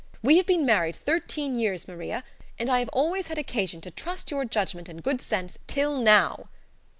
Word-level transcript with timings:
We 0.23 0.37
have 0.37 0.47
been 0.47 0.65
married 0.65 0.95
thirteen 0.95 1.53
years, 1.53 1.87
Maria, 1.87 2.23
and 2.57 2.71
I 2.71 2.79
have 2.79 2.89
always 2.89 3.27
had 3.27 3.37
occasion 3.37 3.81
to 3.81 3.91
trust 3.91 4.31
your 4.31 4.45
judgment 4.45 4.89
and 4.89 5.03
good 5.03 5.21
sense 5.21 5.59
till 5.67 5.99
now." 6.01 6.49